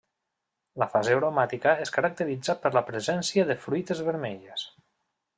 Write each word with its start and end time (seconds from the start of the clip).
La 0.83 0.85
fase 0.93 1.17
aromàtica 1.17 1.73
es 1.83 1.91
caracteritza 1.97 2.55
per 2.63 2.71
la 2.77 2.83
presència 2.87 3.45
de 3.51 3.57
fruites 3.67 4.01
vermelles. 4.07 4.65